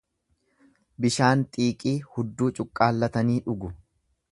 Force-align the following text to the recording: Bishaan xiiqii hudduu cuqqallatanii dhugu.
Bishaan 1.05 1.43
xiiqii 1.57 1.95
hudduu 2.15 2.51
cuqqallatanii 2.61 3.39
dhugu. 3.49 3.73